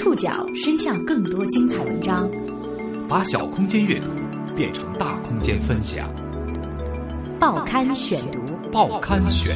[0.00, 2.26] 触角伸向更多精彩文章，
[3.06, 4.08] 把小空间阅读
[4.56, 6.10] 变成大空间分享。
[7.38, 8.40] 报刊选读，
[8.72, 9.54] 报刊选，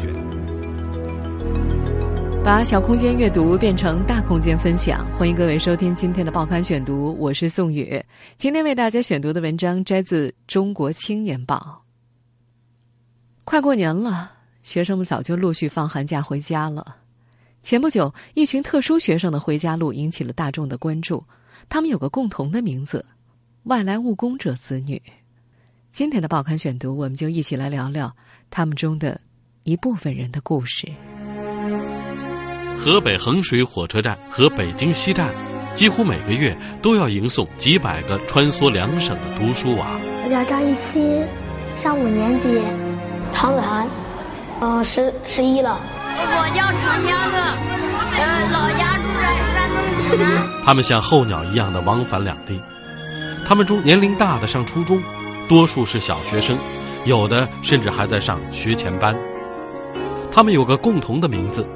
[2.44, 5.10] 把小空间阅读变成大空间分享。
[5.16, 7.98] 欢迎各位收听今天的报刊选读，我是宋宇。
[8.36, 11.56] 今天为大家选读的文章摘自《中国青年报》。
[13.46, 14.32] 快过年了，
[14.62, 16.96] 学生们早就陆续放寒假回家了。
[17.64, 21.24] 前不久，一群特殊学生的回家路引起了大众的关注。
[21.66, 23.02] 他们有个共同的名字——
[23.64, 25.00] 外来务工者子女。
[25.90, 28.14] 今天的报刊选读，我们就一起来聊聊
[28.50, 29.18] 他们中的
[29.62, 30.86] 一部分人的故事。
[32.76, 35.34] 河北衡水火车站和北京西站，
[35.74, 39.98] 几乎每个月都要迎送几百个穿梭两省的读书娃。
[40.22, 41.26] 我叫张艺昕，
[41.78, 42.60] 上五年级。
[43.32, 43.88] 唐子涵，
[44.60, 45.80] 嗯，十十一了。
[46.16, 47.36] 我叫常家乐，
[48.18, 50.64] 呃，老家住在山东济南。
[50.64, 52.60] 他们像候鸟一样的往返两地，
[53.46, 55.02] 他们中年龄大的上初中，
[55.48, 56.56] 多数是小学生，
[57.04, 59.14] 有的甚至还在上学前班。
[60.32, 61.66] 他们有个共同的名字：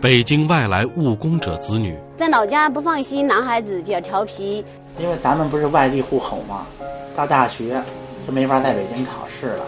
[0.00, 1.96] 北京外来务工者子女。
[2.16, 4.64] 在老家不放心，男孩子就要调皮。
[4.98, 6.66] 因为咱们不是外地户口嘛，
[7.14, 7.80] 到大学
[8.26, 9.64] 就没法在北京考试了。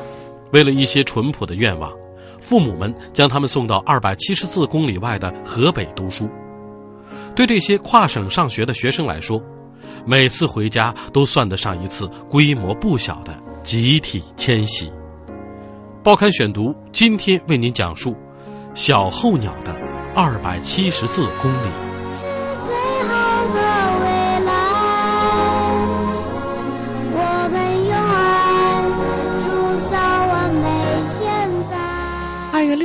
[0.53, 1.93] 为了一些淳朴的愿望。
[2.41, 6.29] 父母们将他们送到二百七十四公里外的河北读书。
[7.35, 9.41] 对这些跨省上学的学生来说，
[10.05, 14.91] 每次回家都算得上一次规模不小的集体迁徙。
[16.03, 18.17] 报刊选读今天为您讲述
[18.75, 19.75] 小候鸟的
[20.15, 21.90] 二百七十四公里。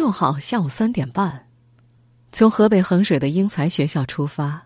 [0.06, 1.48] 六号下午三点半，
[2.32, 4.62] 从河北衡水的英才学校出发，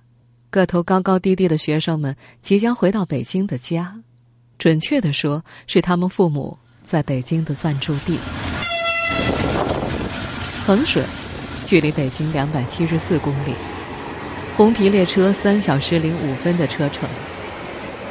[0.49, 3.97] 个头高高低低的学生们即将回到北京的家，
[4.57, 8.19] 准确的说，是他们父母在北京的暂住地。
[10.67, 11.05] 衡水
[11.63, 13.55] 距离北京两百七十四公里，
[14.57, 17.09] 红皮列车三小时零五分的车程。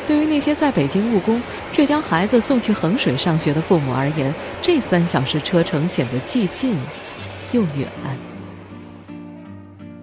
[0.07, 6.75] 对于那些在北京务工却将孩子送去衡水上学的父母而言，这三小时车程显得既近。
[7.53, 7.89] 又远。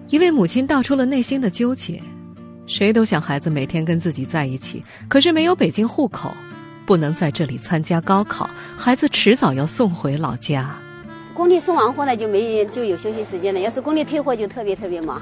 [0.08, 2.00] 一位母亲道出了内心的纠结：
[2.66, 6.32] 谁都想孩子每天跟自己在一起，可是没有北京户口，
[6.86, 10.74] 不能在这里参加高考，孩子迟早要送回老家。
[11.34, 15.20] 工地送完货呢，就没就有休息时间了；要是工地退货，就特别特别忙。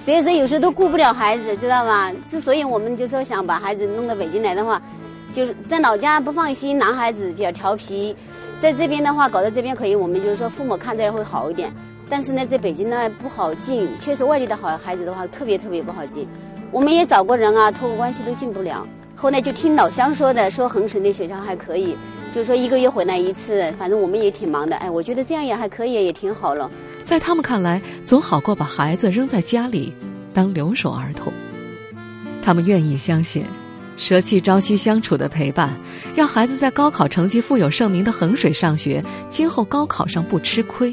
[0.00, 2.12] 所以说，有时候都顾不了孩子，知道吗？
[2.28, 4.80] 之所以我们就说想把孩子弄到北京来的话。
[5.32, 8.14] 就是在老家不放心，男孩子就要调皮，
[8.58, 11.72] 在这边的话，搞到这边可以，我们就是说父母看着会好一点。
[12.08, 16.28] 但是呢，在北京呢不好进，确实外地的好孩子的话特别特别不好进。
[16.70, 18.86] 我们也找过人啊，托过关系都进不了。
[19.16, 21.96] 后来就听老乡说的，说衡水那学校还可以，
[22.30, 24.76] 就是说一个月回来一次，反正我们也挺忙的。
[24.76, 26.70] 哎，我觉得这样也还可以，也挺好了。
[27.04, 29.94] 在他们看来，总好过把孩子扔在家里
[30.34, 31.32] 当留守儿童。
[32.42, 33.46] 他们愿意相信。
[34.02, 35.78] 舍弃朝夕相处的陪伴，
[36.16, 40.92] 让孩子在高考成绩富有盛名的衡水上学，今后高考上不吃亏，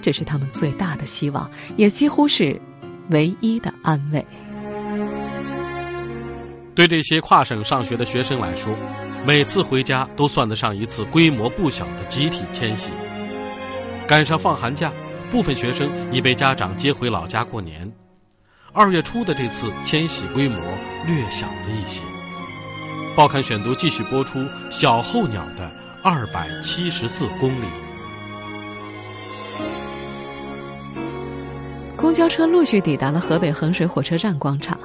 [0.00, 2.56] 这是他们最大的希望，也几乎是
[3.10, 4.24] 唯一的安慰。
[6.72, 8.72] 对这些跨省上学的学生来说，
[9.26, 12.92] 每次回家都算得上一次规模不小的集体迁徙。
[14.06, 14.92] 赶上放寒假，
[15.32, 17.92] 部分学生已被家长接回老家过年。
[18.76, 20.58] 二月初的这次迁徙规模
[21.06, 22.02] 略小了一些。
[23.14, 25.70] 报刊选读继续播出小候鸟的
[26.02, 27.66] 二百七十四公里。
[31.96, 34.76] 公交车陆续抵达了河北衡水火车站广场。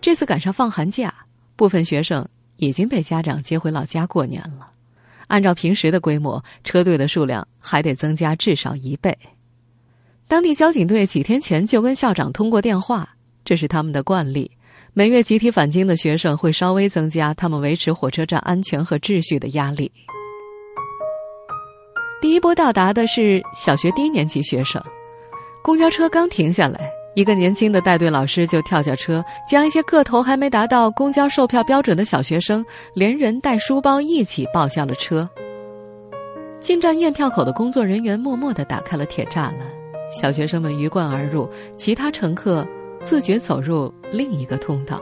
[0.00, 1.12] 这次赶上放寒假，
[1.54, 4.70] 部分学生已经被家长接回老家过年了。
[5.26, 9.16] 按照平时的规模，车队的数量还得增加至少一倍。
[10.32, 13.06] 当地交警队几天前就跟校长通过电话，
[13.44, 14.50] 这是他们的惯例。
[14.94, 19.92] 每月集体返京的学生会稍微增加他们维持火车站安全和秩序的压力。
[22.22, 24.82] 第一波到达的是小学低年级学生，
[25.62, 32.64] 公交车刚停下来，一个年轻的带队老师就跳下车，将一些个头还没达到公交售票标准的小学生
[32.94, 35.28] 连人带书包一起抱下了车。
[36.58, 39.81] 进站验票口的工作人员默默地打开了铁栅栏。
[40.12, 42.66] 小学生们鱼贯而入，其他乘客
[43.00, 45.00] 自觉走入另一个通道。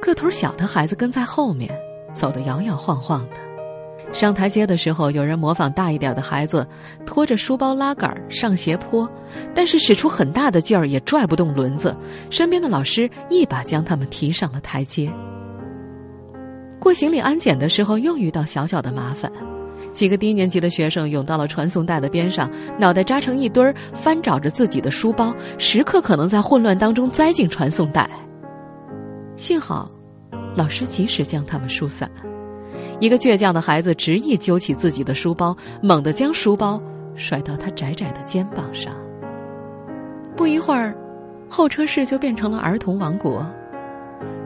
[0.00, 1.70] 个头小的孩子跟在后面，
[2.12, 3.36] 走得摇摇晃晃的。
[4.12, 6.66] 上台阶的时候，有人模仿大一点的孩子
[7.06, 9.08] 拖着书包拉杆上斜坡，
[9.54, 11.96] 但是使出很大的劲儿也拽不动轮子。
[12.30, 15.10] 身边的老师一把将他们提上了台阶。
[16.78, 19.30] 过行李安检的时候，又遇到小小的麻烦，
[19.92, 28.08] 几个低年级的学生涌到了传送带的边上，脑袋扎成一堆儿，翻找着自己的书包，时刻可能在混乱当中栽进传送带。
[29.36, 29.90] 幸好，
[30.54, 32.10] 老师及时将他们疏散。
[33.00, 36.80] 一个倔强的孩子执意揪起自己的书包，猛地将书包
[37.14, 38.94] 甩到他窄窄的肩膀上。
[40.36, 40.94] 不一会儿，
[41.48, 43.44] 候车室就变成了儿童王国。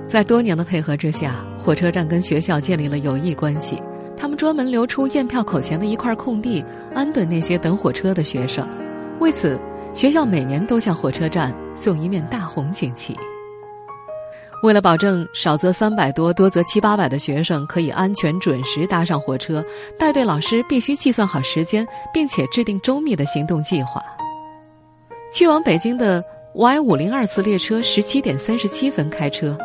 [0.09, 3.81] 在多年的配合之下，火车站跟学校建立了友谊关系。
[4.17, 6.65] 他们专门留出验票口前的一块空地，
[6.95, 8.67] 安顿那些等火车的学生。
[9.21, 9.59] 为此，
[9.95, 13.17] 学校每年都向火车站送一面大红锦旗。
[14.63, 19.63] 为了保证少则三百多，多则七八百的学生可以安全准时搭上火车，
[19.99, 24.03] 带队老师必须计算好时间，并且制定周密的行动计划。
[25.33, 26.25] 去往北京的
[26.55, 29.57] Y 五零二次列车十七点三十七分开车，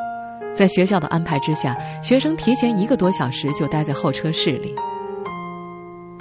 [0.56, 4.76] 在学校的安排之下，学生提前一个多小时就待在候车室里。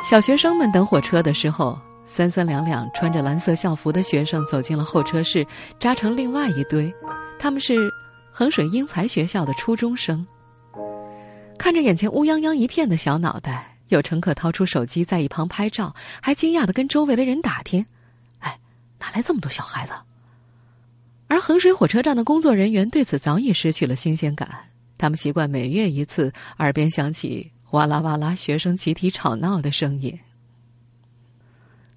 [0.02, 5.46] 小学生们等火车的时候，三三两两穿着蓝色校服的学生走进了候车室，
[5.78, 6.92] 扎成另外一堆，
[7.38, 7.76] 他们是。
[8.32, 10.24] 衡水英才学校的初中生
[11.58, 15.92] 看着眼前乌泱泱一片的小脑袋，有乘客掏出手机在一旁拍照，
[16.22, 17.84] 还惊讶的跟周围的人打听
[18.38, 18.56] ：“哎，
[19.00, 19.92] 哪来这么多小孩子？”
[21.30, 24.50] 而衡水火车站的工作人员对此早已失去了新鲜感，
[24.98, 30.18] 他们习惯每月一次，耳边响起哇啦哇啦学生集体吵闹的声音。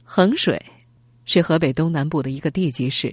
[0.03, 0.63] 衡水
[1.25, 3.11] 是河北东南部的一个地级市，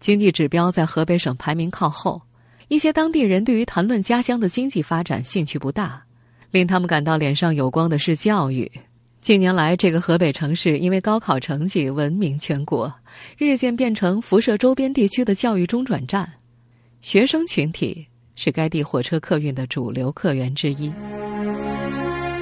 [0.00, 2.22] 经济指标在河北省排名靠后。
[2.68, 6.02] 一些当地人对于谈论家乡的经济发展兴趣不大，
[6.50, 8.72] 令他们感到脸上有光的是教育。
[9.28, 12.90] 近年来，这个河北城市因为高考成绩闻名全国，
[13.36, 16.26] 日渐变成辐射周边地区的教育中转站。
[17.02, 20.90] 学生群体是该地火车客运的主流客源之一。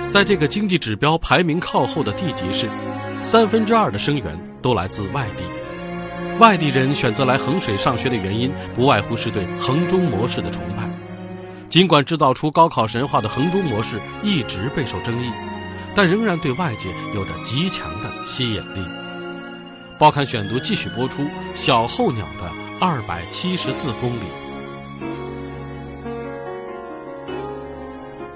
[0.09, 2.71] 在这个经济指标排名靠后的地级市，
[3.21, 5.43] 三分之二的生源都来自外地。
[6.39, 10.89] 外地人选择来衡水上学的原因，不外乎是对衡中模式的崇拜。
[11.69, 15.29] 尽管制造出高考神话的衡中模式一直备受争议，
[15.97, 18.87] 但仍然对外界有着极强的吸引力。
[19.99, 24.21] 报刊选读继续播出：小候鸟的二百七十四公里。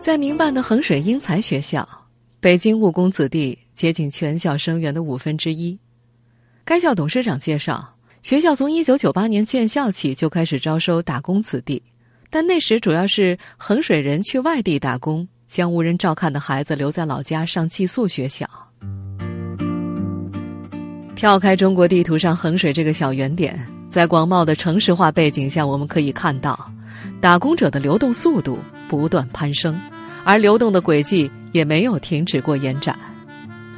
[0.00, 1.86] 在民办的衡水英才学校，
[2.40, 5.78] 北京务工子弟接近全校生源的五分之一。
[6.64, 11.82] 该校董事长介绍，学校从一九九八年建校起就开始招收打工子弟，
[12.30, 18.48] 但那时主要是衡水人去外地打工，将无人照看的孩子留在老家上寄宿学校。
[21.16, 26.70] 跳开中国地图上衡水这个小圆点，在广袤的城市化背景下，我们可以看到，
[27.20, 29.76] 打工者的流动速度不断攀升，
[30.22, 32.96] 而流动的轨迹也没有停止过延展。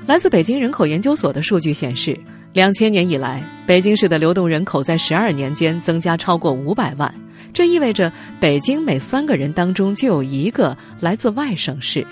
[0.06, 2.14] 来自北京人口研究所的数据显示。
[2.52, 7.14] 两千年以来，北京市的流动人口在十二年间增加超过五百万，
[7.52, 8.10] 这意味着
[8.40, 12.06] 北京每三个人当中就有一个来自外省市，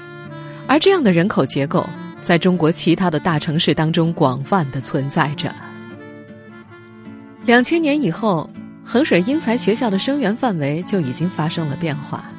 [0.66, 1.88] 而这样的人口结构
[2.22, 5.54] 在中国其他的大城市当中广泛的存在着。
[7.46, 8.48] 两千年以后，
[8.84, 12.30] 衡水英才学校的生源范围就已经发生了变化，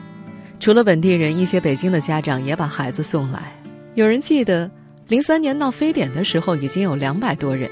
[0.60, 3.52] 除了本地人，一些北京的家长也把孩子送来。
[3.96, 4.70] 有人记得，
[5.08, 7.68] 零三年闹非典的时候，已经有两百多人。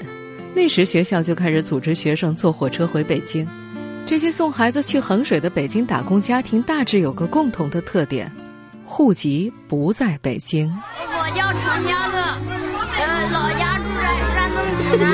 [0.56, 3.46] 那时学校就开始组织学生坐火车回北京。
[4.06, 8.30] 这些送孩子去衡水的北京打工家庭大致有个共同的特点：
[8.84, 10.68] 户籍不在北京。
[10.98, 12.18] 我叫常家乐，
[12.98, 14.04] 呃，老家住在
[14.34, 15.06] 山东济南。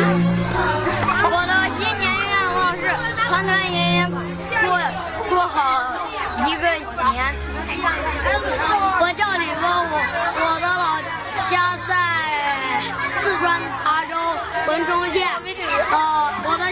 [1.29, 2.83] 我的新年愿望是
[3.29, 4.17] 团团圆圆过
[5.29, 5.59] 过好
[6.47, 6.65] 一个
[7.13, 7.21] 年。
[8.99, 9.93] 我叫李波武，
[10.41, 10.97] 我的老
[11.51, 11.55] 家
[11.87, 11.91] 在
[13.21, 13.45] 四川
[13.85, 14.17] 达州。
[14.67, 16.26] 文忠县，呃，我的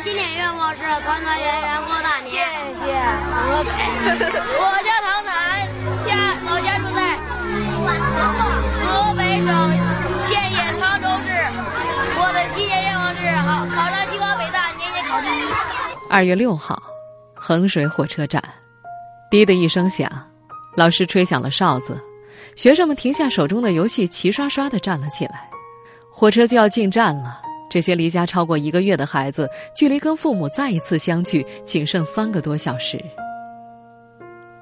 [0.04, 2.44] 新年愿望是团团圆圆过大年。
[2.74, 2.92] 谢谢
[3.24, 3.70] 河北。
[4.60, 5.32] 我叫唐楠，
[6.04, 6.12] 家
[6.44, 7.16] 老家住在
[8.84, 9.48] 河北省
[10.20, 11.32] 县野沧州市。
[12.20, 15.30] 我的新年愿望是好考上清华北大，年年考第一。
[16.10, 16.82] 二月六号，
[17.34, 18.42] 衡水火车站，
[19.30, 20.06] 滴的一声响，
[20.76, 21.98] 老师吹响了哨子，
[22.56, 25.48] 学生们停下手中的游戏，齐刷刷的站了起来。
[26.12, 27.40] 火车就要进站了。
[27.74, 33.04] 这些离家超过一个月的孩子，距离跟父母再一次相聚仅剩三个多小时。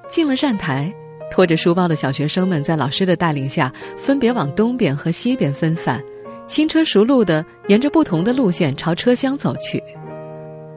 [0.09, 0.91] 进了站台，
[1.29, 6.01] 拖着书包的小学生们在老师的带领下，分别往东边和西边分散，
[6.47, 9.83] 轻车熟路的沿着不同的路线朝车厢走去。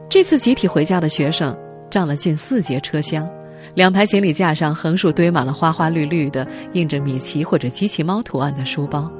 [0.07, 1.57] 这次集体回家的学生
[1.89, 3.27] 占了近四节车厢，
[3.73, 9.11] 两排行李架上横竖堆满了花花绿绿的、印着米奇或者机器猫图案的书包。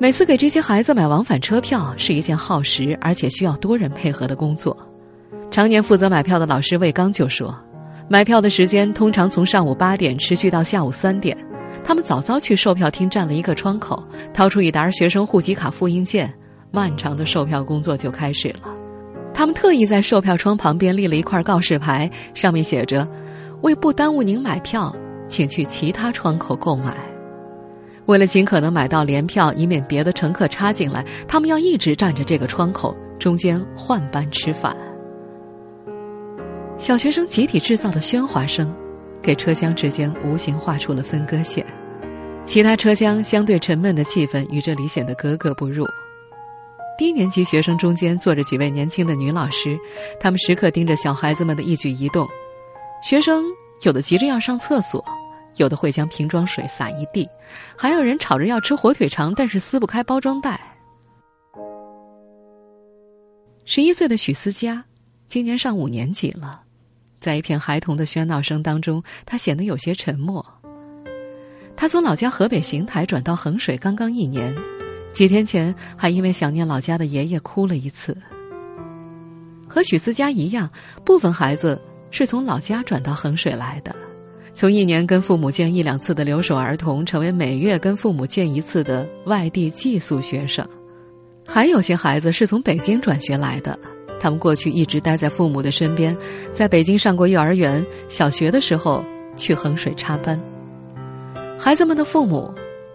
[0.00, 4.76] 每次给这些孩子买往返车票是一件耗时而且需要多人配合的工作。
[5.50, 7.54] 常年负责买票的老师魏刚就说。
[8.10, 11.36] 买票的时间通常从上午八点持续到下午三点，
[11.84, 14.02] 他们早早去售票厅占了一个窗口，
[14.32, 16.32] 掏出一沓学生户籍卡复印件，
[16.70, 18.74] 漫长的售票工作就开始了。
[19.34, 23.06] 他们特意在售票窗旁边立了一块告示牌，上面写着
[23.60, 24.94] ：“为不耽误您买票，
[25.28, 26.96] 请去其他窗口购买。”
[28.08, 34.74] 为了尽可能买到联票，以免别的乘客插进来，他们要一直站着这个窗口，中间换班吃饭。
[36.78, 38.74] 小学生集体制造的喧哗声，
[39.20, 41.66] 给车厢之间无形画出了分割线。
[42.46, 45.86] 其他车厢相对沉闷的气氛与这里显得格格不入。
[46.96, 49.78] 低年级学生中间坐着几位年轻的女老师，
[50.18, 52.26] 他们时刻盯着小孩子们的一举一动。
[53.02, 53.44] 学生
[53.82, 55.04] 有的急着要上厕所，
[55.58, 57.28] 有的会将瓶装水洒一地，
[57.76, 60.58] 还有人吵着要吃火腿肠，但是撕不开包装袋。
[63.64, 64.82] 十一岁的许思佳，
[65.28, 66.62] 今年上五年级了。
[67.20, 70.44] 在一片孩童的喧闹声当中，他显得有些沉默。
[71.76, 74.54] 他从老家河北邢台转到衡水刚刚一年，
[75.12, 78.16] 几天前还因为想念老家的爷爷哭了一次。
[79.68, 80.70] 和许思佳一样，
[81.04, 81.78] 部分孩子
[82.10, 83.94] 是从老家转到衡水来的，
[84.58, 90.66] 从一年跟父母见一两次的留守儿童，成为每月跟父母见一次的外地寄宿学生。
[91.46, 93.78] 还有些孩子是从北京转学来的。
[94.18, 96.16] 他们过去一直待在父母的身边，
[96.52, 99.00] 在北京上过幼儿园、小学的时候
[99.36, 100.36] 去衡水插班。
[101.56, 102.52] 孩子们的父母，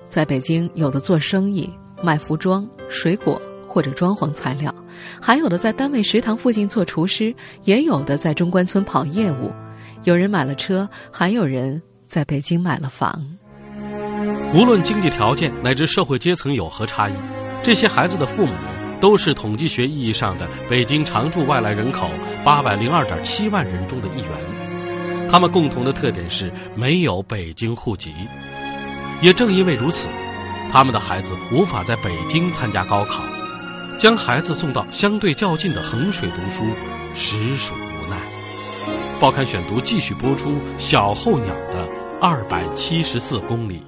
[0.09, 1.69] 在北京有的做生意，
[2.03, 4.75] 卖服装、水果或者装潢材料，
[5.21, 9.49] 还有的在单位食堂附近做厨师，也有的在中关村跑业务。
[10.03, 13.23] 有人买了车，还有人在北京买了房。
[14.53, 17.13] 无论经济条件乃至社会阶层有何差异，
[17.63, 18.53] 这些孩子的父母。
[19.01, 22.09] 都是统计学意义上的北京常住外来人口
[22.41, 28.13] 八百零二点七万人中的一员，他们共同的特点是没有北京户籍。
[29.19, 30.07] 也正因为如此，
[30.71, 33.21] 他们的孩子无法在北京参加高考，
[33.99, 36.63] 将孩子送到相对较近的衡水读书，
[37.13, 37.75] 实属。
[39.23, 41.87] 报刊选读继续播出《小候鸟的
[42.19, 43.81] 二百七十四公里》。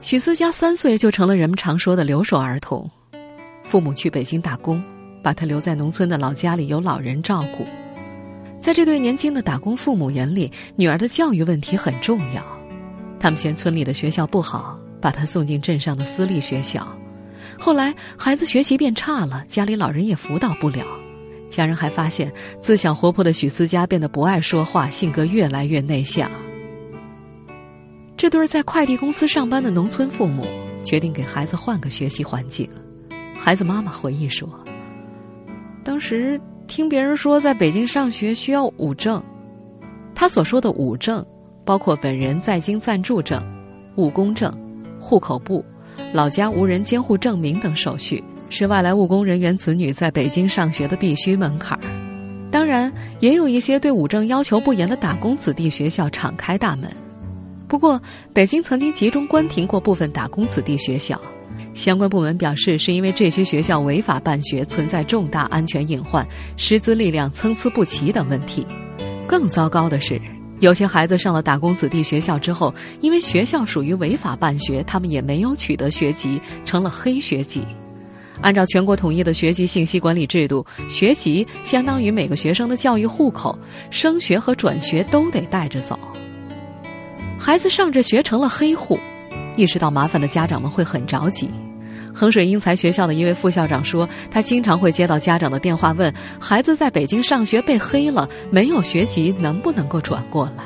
[0.00, 2.90] 许思佳三岁就成了人们常说的留守儿童。
[3.62, 4.82] 父母去北京打工，
[5.22, 7.64] 把他留在农村的老家里，有老人照顾。
[8.60, 12.42] 在这对年轻的打工父母眼里，女儿的教育问题很重要。
[13.20, 16.84] 他们嫌村里的学校不好，把她送进镇上的私立学校。
[17.56, 20.84] 后来孩子学习变差了，家里老人也辅导不了。
[21.54, 26.30] 家人还发现，自小活泼的许思佳变得不爱说话，性格越来越内向。
[28.16, 30.46] 这对在快递公司上班的农村父母
[30.82, 32.68] 决定给孩子换个学习环境。
[33.36, 34.48] 孩子妈妈回忆说
[35.84, 39.22] ：“当时听别人说，在北京上学需要五证。
[40.14, 41.24] 他所说的五证，
[41.64, 43.42] 包括本人在京暂住证、
[43.96, 44.56] 务工证、
[45.00, 45.62] 户口簿、
[46.12, 48.22] 老家无人监护证明等手续，
[48.56, 51.76] 是外来务工人员子女在北京上学的必须门槛
[52.52, 56.88] 当然，也有一些对五证要求不严的打工子弟学校敞开大门。
[57.66, 58.00] 不过，
[58.32, 61.20] 北京曾经集中关停过部分打工子弟学校。”
[61.74, 66.24] 相关部门表示，是因为这些学校违法办学，存在重大安全隐患、
[66.56, 68.64] 师资力量参差不齐等问题。
[69.26, 70.20] 更糟糕的是，
[70.60, 77.64] 有些孩子上了打工子弟学校之后，因为学校属于违法办学，他们也没有取得学籍，成了黑学籍。
[78.40, 83.58] 按照全国统一的学籍信息管理制度，学籍相当于每个学生的教育户口，
[83.90, 85.98] 升学和转学都得带着走。
[87.38, 88.98] 孩子上着学成了黑户。
[89.56, 91.48] 意识到麻烦的家长们会很着急。
[92.12, 100.64] 衡水英才学校的一位副校长说：“他经常会接到家长的电话，问孩子在北京上学被黑了，没有学籍，能不能够转过来？”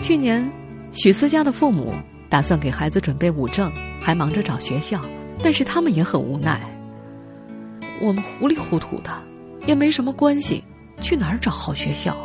[0.00, 0.48] 去年，
[0.92, 1.92] 许思佳的父母
[2.28, 5.00] 打算给孩子准备五证，还忙着找学校，
[5.44, 6.58] 但是他们也很无奈。
[8.00, 9.10] 我们糊里糊涂的，
[9.66, 10.64] 也没什么关系，
[11.02, 12.16] 去哪儿找好学校？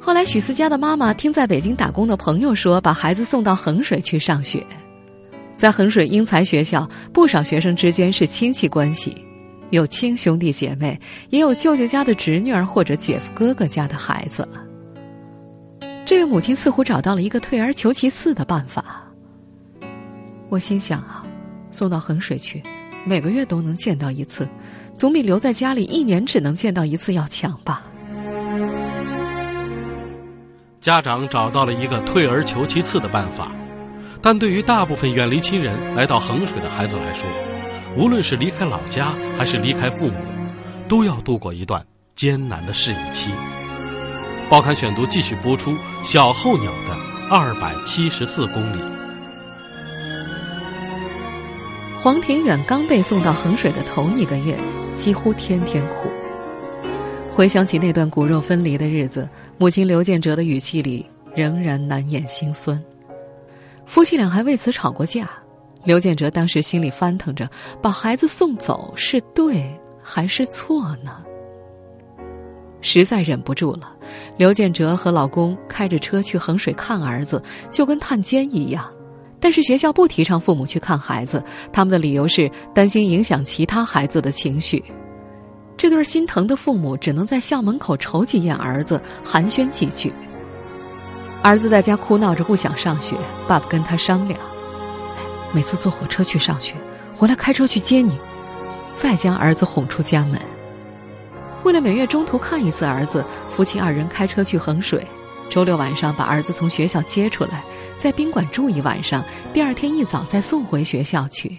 [0.00, 4.64] 后来，许思佳的妈妈听在北京打工的朋友说，把孩子送到衡水去上学。
[5.58, 9.14] 在衡水英才学校，不少学生之间是亲戚关系，
[9.70, 10.98] 有亲兄弟姐妹，
[11.30, 14.48] 也有舅舅家的侄女儿或者姐夫哥哥家的孩子。
[16.04, 19.02] 这位母亲似乎找到了一个退而求其次的办法。
[20.48, 21.24] 我心想啊，
[21.76, 22.62] 送到衡水去，
[23.04, 24.48] 每个月都能见到一次，
[24.96, 27.82] 总比留在家里一年只能见到一次要强吧。
[30.80, 33.52] 家长找到了一个退而求其次的办法，
[34.22, 37.28] 但对于大部分远离亲人来到衡水的孩子来说，
[37.94, 40.14] 无论是离开老家还是离开父母，
[40.88, 43.32] 都要度过一段艰难的适应期。
[44.48, 46.96] 报刊选读继续播出小候鸟的
[47.28, 48.95] 二百七十四公里。
[52.06, 54.56] 黄庭远刚被送到衡水的头一个月，
[54.94, 56.08] 几乎天天哭。
[57.32, 62.80] 回想起那段骨肉分离的日子，母亲刘建哲的语气里仍然难掩心酸。
[63.86, 65.28] 夫妻俩还为此吵过架。
[65.82, 67.50] 刘建哲当时心里翻腾着，
[67.82, 69.68] 把孩子送走是对
[70.00, 71.24] 还是错呢？
[72.82, 73.92] 实在忍不住了，
[74.36, 78.88] 刘建哲和老公开着车去衡水看儿子，就跟探监一样。
[79.46, 81.40] 但是学校不提倡父母去看孩子，
[81.72, 84.82] 他们的理由是担心影响其他孩子的情绪。
[85.76, 90.12] 这对心疼的父母只能在校门口瞅几眼儿子，寒暄几句。
[91.44, 93.14] 儿子在家哭闹着不想上学，
[93.46, 94.36] 爸爸跟他商量：
[95.52, 96.74] 每次坐火车去上学，
[97.14, 98.18] 回来开车去接你，
[98.94, 100.40] 再将儿子哄出家门。
[101.62, 105.06] 为了每月中途看一次儿子，夫妻二人开车去衡水，
[105.48, 107.62] 周六晚上把儿子从学校接出来，
[107.96, 111.56] 在宾馆住一晚上，第二天一早再送回学校去。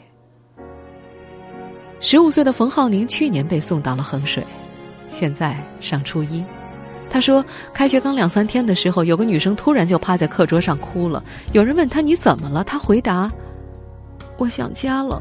[2.00, 4.44] 十五岁的冯浩宁去年被送到了衡水，
[5.10, 6.44] 现在上初一。
[7.10, 11.24] 他说，开学刚两三天的时候，有个女生突然就趴在课桌上哭了。
[11.54, 13.32] 有人问他你怎么了，他回答
[14.38, 15.20] ：“我想家了。”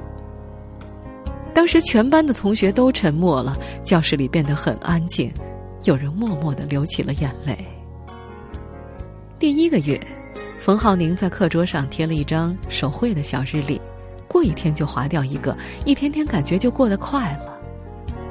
[1.54, 5.32] 当时全班的同学都沉默了，教室里变得很安静，
[5.84, 7.56] 有人默默的流起了眼泪。
[9.38, 10.00] 第一个月，
[10.58, 13.78] 冯浩宁在课桌上贴了一张手绘的小日历。
[14.26, 17.54] 过一天就划掉一个，一天天感觉就过得快了。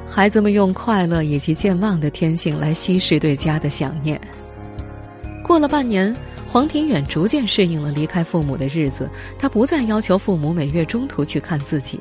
[0.08, 4.20] 孩子们用快乐以及健忘的天性来稀释对家的想念。
[5.44, 12.00] 过了半年，黄庭远逐渐适应了离开父母的日子，他不再要求父母每月中途去看自己。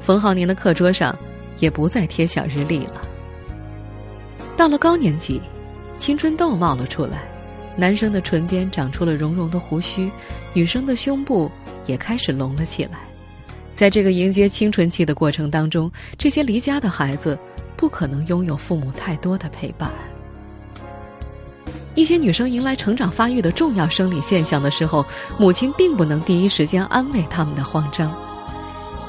[0.00, 1.14] 冯浩宁的课桌上
[1.58, 3.02] 也不再贴小日历了。
[4.56, 5.42] 到了高年级，
[5.98, 7.29] 青春痘冒了出来，
[7.80, 10.12] 男生的唇边长出了绒绒的胡须，
[10.52, 11.50] 女生的胸部
[11.86, 12.98] 也开始隆了起来。
[13.74, 17.38] 在这个迎接青春期的过程当中，这些离家的孩子
[17.78, 19.90] 不可能拥有父母太多的陪伴。
[21.94, 25.02] 一些女生迎来成长发育的重要生理现象的时候，
[25.38, 28.14] 母亲并不能第一时间安慰他们的慌张。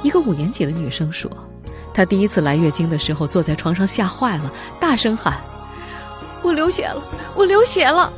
[0.01, 1.29] 一个五年级的女生说，
[1.93, 5.38] 她第一次来月经的时候，坐在床上吓坏了，大声喊
[6.41, 7.03] ：“我流血了，
[7.36, 8.13] 我流血了！”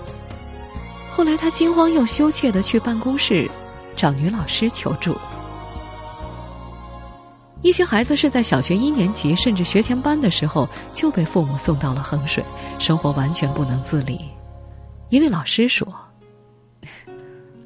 [1.15, 3.49] 后来他惊慌又羞怯的去办公室
[3.95, 5.15] 找女老师求助。
[7.61, 12.43] 一些孩子是在小学一年级甚至学前班的时候就被父母送到了衡水，
[12.79, 14.19] 生活完全不能自理。
[15.09, 15.87] 一位老师说：“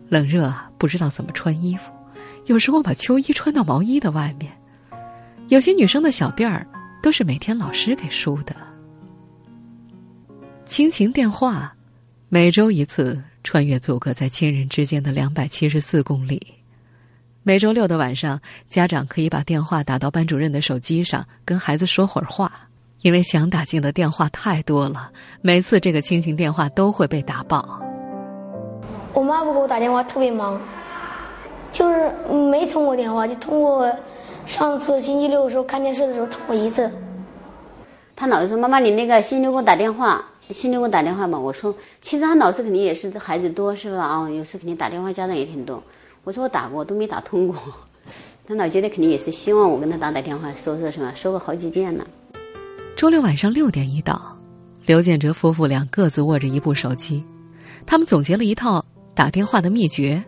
[0.10, 1.92] 冷热不知道怎么穿衣服，
[2.46, 4.52] 有时候把秋衣穿到毛衣的外面。
[5.48, 6.68] 有些女生的小辫儿
[7.02, 8.54] 都是每天老师给梳的。
[10.66, 11.74] 亲情电话，
[12.30, 16.46] 每周一次，穿越阻隔在亲人之间的两百七十四公里。”
[17.44, 22.52] 每周六的晚上，家长可以把电话打到班主任的手机上，跟孩子说会儿话。
[23.04, 27.80] 因为想打进的电话太多了，每次这个亲情电话都会被打爆。
[29.14, 30.60] 我妈不给我打电话，特别忙，
[31.72, 32.12] 就是
[32.52, 33.90] 没通过电话，就通过
[34.46, 36.92] 上次星期六的时候看电视的时候通过一次。
[38.14, 44.04] 他老是说：“妈妈，你那个星期六给我打电话，心里给我打电话吧。”我说：“其实他老师肯定也是孩子多是吧？
[44.04, 45.82] 啊，有时肯定打电话，家长也挺多。”
[46.24, 47.56] 我说我打过，都没打通过。
[48.48, 52.08] 他老觉得肯定也是希望我跟他打打电话，说说什么，说过好几遍了。
[52.96, 54.38] 周六晚上六点一到，
[54.86, 57.24] 刘建哲夫妇俩各自握着一部手机，
[57.86, 58.84] 他们总结了一套
[59.14, 60.24] 打电话的秘诀，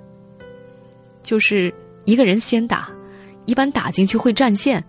[1.24, 1.74] 就是
[2.06, 2.90] 一个人先打，
[3.46, 4.84] 一般打进去会占线，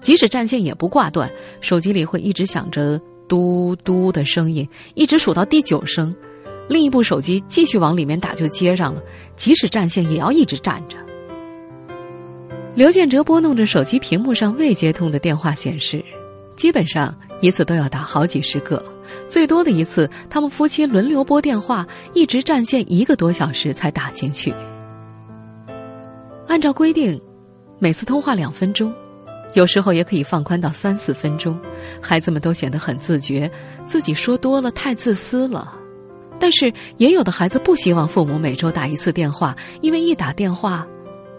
[0.00, 6.14] 即使占线也不挂断，手机里会一直响着嘟嘟的声音，一直数到第九声。
[6.68, 9.02] 另一部手机继续往里面打就接上了，
[9.36, 10.96] 即使占线也要一直占着。
[12.74, 16.04] 刘建哲拨弄着手机屏幕上未接通的电话显示，
[16.56, 18.84] 基本上一次都要打好几十个，
[19.28, 24.52] 最多的一次他们夫妻轮流拨电话，一直占线一个多小时才打进去。
[26.48, 27.20] 按照规定，
[27.78, 28.92] 每次通话两分钟，
[29.56, 31.58] 有时候也可以放宽到三四分钟。
[32.00, 33.50] 孩子们都显得很自觉，
[33.86, 35.72] 自己说多了太自私了。
[36.38, 40.86] 但是也有的孩子不希望父母每周打一次电话，因为一打电话，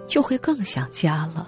[0.08, 1.45] 就会更想家了。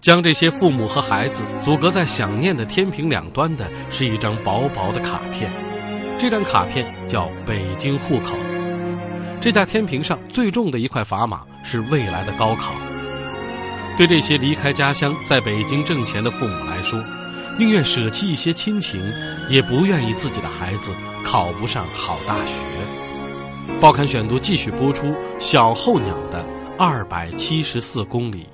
[0.00, 5.48] 将这些父母和孩子阻隔在想念的天平两端的，是一张薄薄的卡片。
[6.18, 8.36] 这张卡片叫北京户口。
[9.40, 12.74] 这架天平上最重的一块砝码是未来的高考。
[13.96, 17.02] 对这些离开家乡在北京挣钱的父母来说，
[17.58, 19.00] 宁愿舍弃一些亲情，
[19.48, 22.60] 也不愿意自己的孩子考不上好大学。
[23.80, 26.44] 报刊选读继续播出小候鸟的
[26.78, 28.46] 二百七十四公里。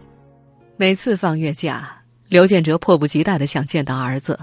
[0.77, 1.89] 每次放月假，
[2.29, 4.39] 刘建哲迫不及待的想见到儿子。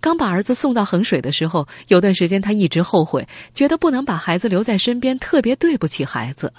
[0.00, 6.52] 刚把儿子送到衡水的时候，有段时间他一直后悔，觉得不能把孩子留在身边，特别对不起孩子。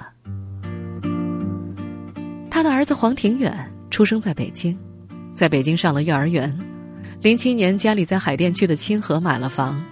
[2.50, 3.56] 他的儿子黄庭远
[3.90, 4.78] 出生在北京，
[5.36, 6.58] 在北京上了幼儿园。
[7.22, 9.84] 零七年，家里在海淀区的清河买了房，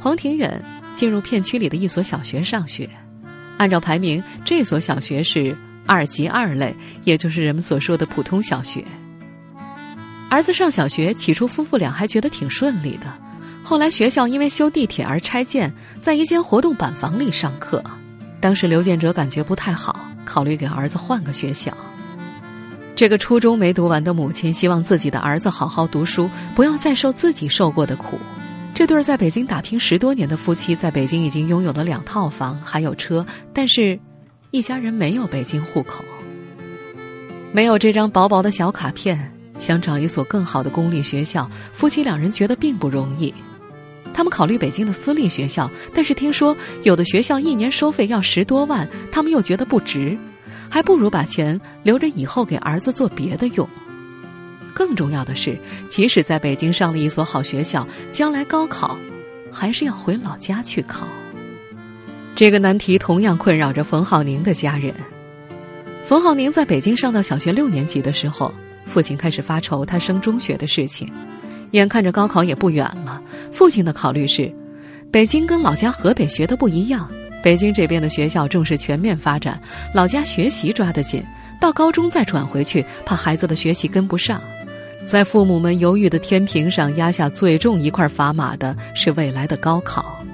[0.00, 0.62] 黄庭远
[0.94, 2.88] 进入片区里的一所小学上学。
[3.58, 5.56] 按照排名，这所小学是。
[5.86, 8.82] 二级二类，也就是人们所说的普通小学。
[10.30, 13.12] 儿子上小学，起初夫妇俩还觉得挺顺利的。
[13.62, 15.70] 后来学校因为修地铁而拆建，
[16.00, 17.84] 在一间活动板房里上课。
[18.40, 21.76] 当时刘建哲感觉不太好，考虑给儿子换个学校。
[22.96, 28.18] 这个初中没读完的母亲，希望自己的儿子好好读书，不要再受自己受过的苦。
[28.74, 33.98] 这对在北京打拼十多年的夫妻，在北京已经拥有了两套房，还有车，但是。
[34.50, 36.04] 一家人没有北京户口，
[37.50, 43.34] 没有这张薄薄的小卡片，想找一所更好的公立学校，夫妻两人觉得并不容易。
[44.12, 50.16] 他们考虑北京的私立学校，但是听说有的学校一年收费要十多万，他们又觉得不值，
[50.74, 53.68] 还不如把钱留着以后给儿子做别的用。
[54.74, 55.56] 更重要的是，
[55.88, 58.98] 即使在北京上了一所好学校，将来高考
[59.52, 61.06] 还是要回老家去考。
[62.34, 64.92] 这个难题同样困扰着冯浩宁的家人。
[66.04, 68.52] 冯浩宁在北京上到小学六年级的时候，
[68.84, 71.08] 父亲开始发愁他升中学的事情。
[71.70, 74.52] 眼看着高考也不远了，父亲的考虑是：
[75.12, 77.08] 北京跟老家河北学的不一样，
[77.44, 79.60] 北京这边的学校重视全面发展，
[79.92, 81.22] 老家学习抓得紧，
[81.60, 84.40] 到高中再转回去，怕孩子的学习跟不上。
[85.06, 90.24] 在父母们犹豫的天平上压下最重一块砝码的是未来的高考。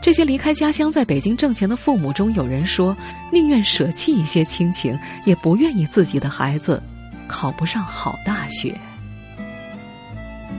[0.00, 2.96] 这些离开家乡在北京挣钱的父母中，有人说，
[3.32, 6.80] 宁愿舍弃一些亲情，也不愿意自己的孩子
[7.26, 8.72] 考不上好大学。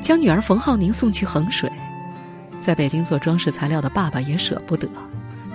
[0.01, 1.71] 将女儿冯浩宁送去衡水，
[2.59, 4.85] 在北京做装饰材料的爸爸也舍不得。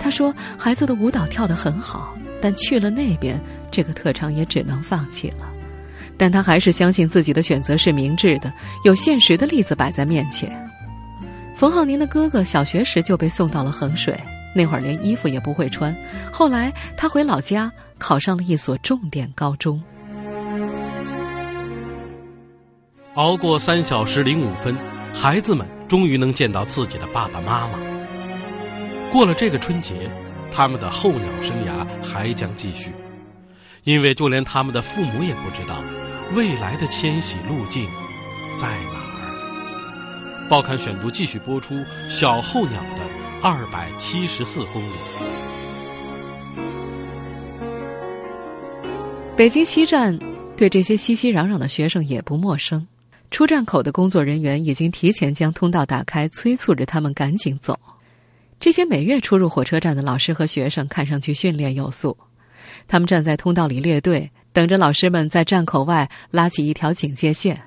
[0.03, 3.39] 他说：“孩子的舞蹈跳得很好，但去了那边，
[3.71, 5.49] 这个特长也只能放弃了。”
[6.17, 8.51] 但他还是相信自己的选择是明智的。
[8.83, 10.51] 有现实的例子摆在面前。
[11.55, 14.13] 冯浩宁的哥哥小学时就被送到了衡水，
[14.53, 15.95] 那会儿连衣服也不会穿。
[16.33, 19.81] 后来他回老家考上了一所重点高中。
[23.15, 24.75] 熬过三小时零五分，
[25.13, 27.92] 孩子们终于能见到自己的爸爸妈妈。
[29.13, 30.09] 过了这个春节，
[30.51, 32.91] 他们的候鸟生涯还将继续，
[33.83, 35.83] 因为就连他们的父母也不知道
[36.33, 37.85] 未来的迁徙路径
[38.59, 40.47] 在哪儿。
[40.49, 41.75] 报刊选读继续播出
[42.09, 43.01] 小候鸟的
[43.43, 44.95] 二百七十四公里。
[49.37, 50.17] 北京西站
[50.57, 52.83] 对这些熙熙攘攘的学生也不陌生，
[53.29, 57.79] 出站口的工作人员已经提前将通道打开，催促着他们赶紧走。
[58.63, 62.17] 这些每月出入火车站的老师和学生看上去训练有素，
[62.87, 67.61] 他们站在通道里列队，等着老师们在站口外拉起一条警戒线。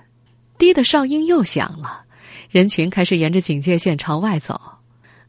[0.57, 2.07] 滴的哨音又响了。
[2.49, 4.59] 人群开始沿着警戒线朝外走，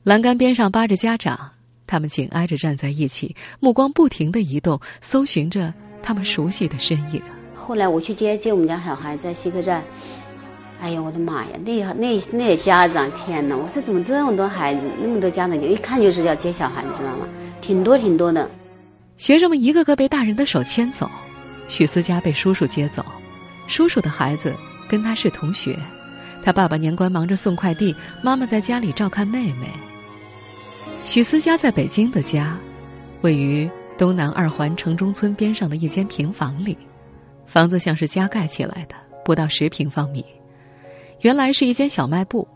[0.03, 1.51] 栏杆边上扒着家长，
[1.85, 7.21] 他们紧挨着站在一起，目光不停的移动，搜寻着他们熟悉的身影。
[7.53, 9.83] 后来我去接接我们家小孩在西客站，
[10.79, 13.57] 哎呀，我的妈呀，那那那家长，天哪！
[13.57, 17.27] 我说怎么这么多孩子，那么多家长就一看就是要接小孩，你知道吗？
[17.61, 18.47] 挺多挺多的。
[19.17, 21.09] 学生们一个个被大人的手牵走，
[21.67, 23.03] 许思佳被叔叔接走，
[23.67, 24.53] 叔叔的孩子
[24.87, 25.77] 跟他是同学。
[26.43, 29.67] 他爸爸年关忙着送快递，妈妈在家里照看妹妹。
[31.03, 32.55] 许思佳在北京的家，
[33.21, 36.77] 位于东南二环城中村边上的一间平房里，
[37.47, 40.23] 房子像是加盖起来的，不到十平方米。
[41.21, 42.47] 原来是一间小卖部，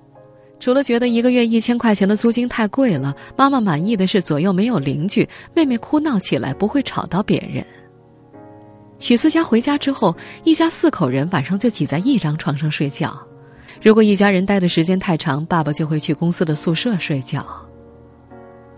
[0.60, 7.66] 除了觉得一个月一千块钱的租金太贵了，妈妈满意的是左右没有邻居，妹妹哭闹起来不会吵到别人。
[9.00, 13.20] 许思佳回家之后，一家四口人晚上就挤在一张床上睡觉。
[13.82, 17.44] 如果一家人待的时间太长，爸爸就会去公司的宿舍睡觉。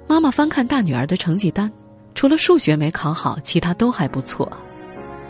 [0.08, 1.70] 妈妈翻看大女儿的成绩单，
[2.16, 4.50] 除了数学没考好，其他都还不错。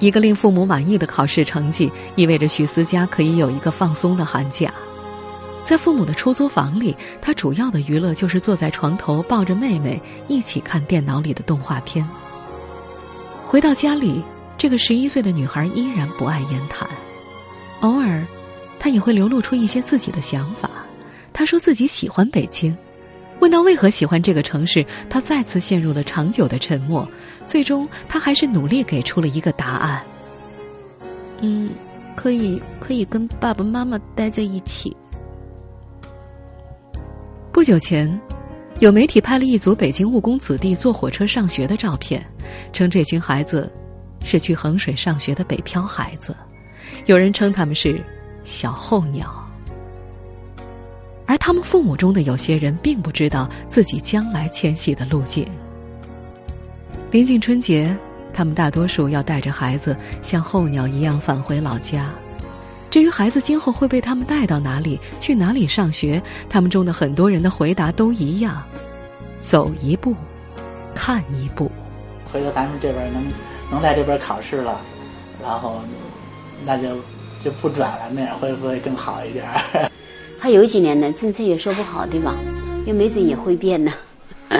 [0.04, 4.70] 一个令父母满意的考试成绩，意味着许思佳可以有一个放松的寒假。
[5.63, 12.06] 在父母的出租房里，他主要的娱乐就是坐在床头抱着妹妹一起看电脑里的动画片。
[13.46, 14.22] 回到家里，
[14.58, 16.86] 这个十一岁的女孩依然不爱言谈，
[17.80, 18.28] 偶尔，
[18.78, 20.70] 她也会流露出一些自己的想法。
[21.32, 22.78] 她说自己喜欢北京，
[23.44, 27.06] 问到为何喜欢这个城市，他再次陷入了长久的沉默。
[27.46, 30.02] 最终，他还是努力给出了一个答案
[31.44, 31.70] ：“嗯，
[32.16, 34.96] 可以，可以跟爸爸妈妈待在一起。”
[37.52, 38.18] 不久前，
[38.80, 42.26] 有媒体拍了一组北京务工子弟坐火车上学的照片，
[42.72, 43.70] 称这群孩子
[44.24, 46.34] 是去衡水上学的北漂孩子。
[47.08, 48.02] 有人称他们是
[48.46, 49.43] “小候鸟”，
[51.34, 55.43] 而他们父母中的有些人并不知道自己将来迁徙的路径。
[57.10, 57.98] 临近春节，
[58.32, 62.08] 他们大多数要带着孩子像候鸟一样返回老家。
[62.91, 68.63] 至于孩子今后会被他们带到哪里、去哪里上学，他们中的很多人的回答都一样：
[69.39, 70.15] 走一步，
[70.93, 71.72] 看一步。
[72.32, 73.24] 回头咱们这边能
[73.72, 74.80] 能在这边考试了，
[75.41, 75.82] 然后
[76.63, 76.89] 那就
[77.43, 79.43] 就不转了，那样会不会更好一点？
[80.44, 82.36] 还有几年呢，政策也说不好，对吧？
[82.86, 83.94] 也没准也会变呢。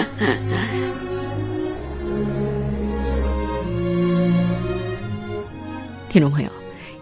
[6.08, 6.48] 听众朋友。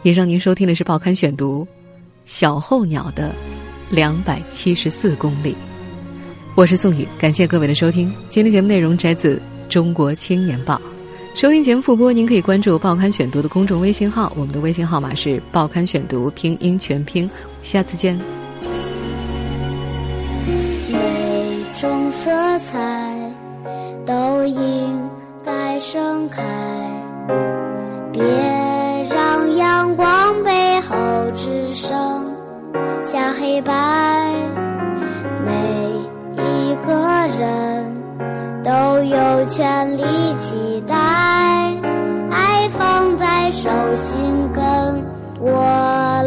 [0.03, 1.65] 以上您收听的是《报刊选读》，
[2.25, 3.33] 小候鸟的
[3.89, 5.55] 两百七十四公里。
[6.57, 8.13] 我是宋宇，感谢各位的收听。
[8.29, 9.37] 今天节目内容摘自
[9.69, 10.75] 《中国青年报》。
[11.37, 17.31] 收听节目复播，您可以关注《报刊选读》的公众微信号，我们的微信号码是《报刊选读》拼音全拼。
[17.63, 18.42] 下次见。
[22.13, 22.79] 色彩
[24.07, 25.11] 都应
[25.45, 26.43] 该盛开。
[28.13, 28.23] 别
[29.11, 30.97] 让阳光背后。
[31.35, 31.91] 只剩
[33.03, 33.73] 下黑白，
[35.43, 35.51] 每
[36.37, 36.93] 一个
[37.39, 37.87] 人
[38.63, 38.71] 都
[39.03, 40.03] 有权利
[40.39, 40.95] 期待，
[42.31, 44.21] 爱放在手心
[44.53, 44.63] 跟
[45.41, 45.51] 我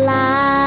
[0.07, 0.64] 来，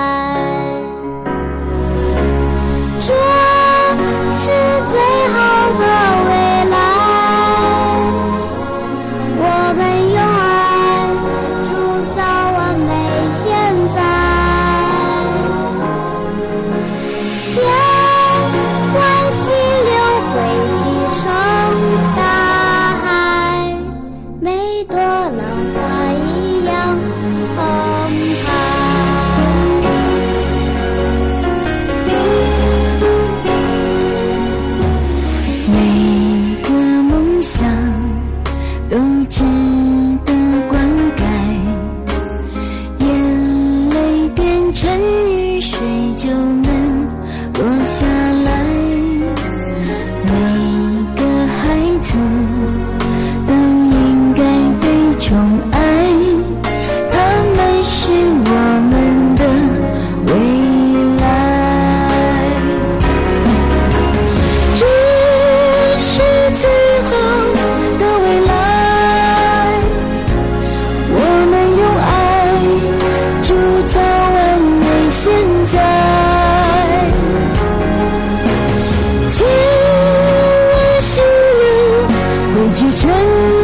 [82.75, 83.58] 相亲